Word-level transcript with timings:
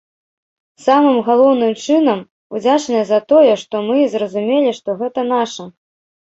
Самым 0.85 1.17
галоўным 1.27 1.73
чынам, 1.87 2.19
удзячныя 2.55 3.03
за 3.11 3.19
тое, 3.33 3.53
што 3.65 3.83
мы 3.91 4.01
зразумелі, 4.15 4.75
што 4.79 4.97
гэта 5.05 5.29
наша. 5.35 5.63